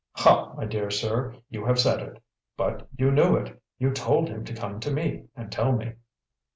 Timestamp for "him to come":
4.29-4.79